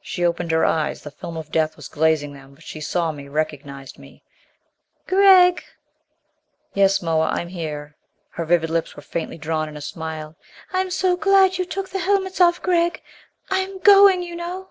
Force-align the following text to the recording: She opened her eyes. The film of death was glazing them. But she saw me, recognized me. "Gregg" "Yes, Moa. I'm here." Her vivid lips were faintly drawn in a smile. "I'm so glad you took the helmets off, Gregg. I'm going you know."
She 0.00 0.24
opened 0.24 0.50
her 0.50 0.64
eyes. 0.64 1.02
The 1.02 1.10
film 1.10 1.36
of 1.36 1.52
death 1.52 1.76
was 1.76 1.88
glazing 1.88 2.32
them. 2.32 2.54
But 2.54 2.64
she 2.64 2.80
saw 2.80 3.12
me, 3.12 3.28
recognized 3.28 3.98
me. 3.98 4.24
"Gregg" 5.06 5.62
"Yes, 6.72 7.02
Moa. 7.02 7.26
I'm 7.26 7.48
here." 7.48 7.94
Her 8.30 8.46
vivid 8.46 8.70
lips 8.70 8.96
were 8.96 9.02
faintly 9.02 9.36
drawn 9.36 9.68
in 9.68 9.76
a 9.76 9.82
smile. 9.82 10.36
"I'm 10.72 10.90
so 10.90 11.18
glad 11.18 11.58
you 11.58 11.66
took 11.66 11.90
the 11.90 11.98
helmets 11.98 12.40
off, 12.40 12.62
Gregg. 12.62 13.02
I'm 13.50 13.78
going 13.80 14.22
you 14.22 14.34
know." 14.34 14.70